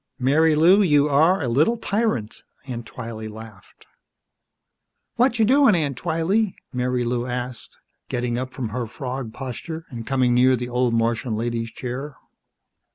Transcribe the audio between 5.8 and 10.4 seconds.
Twylee?" Marilou asked, getting up from her frog posture and coming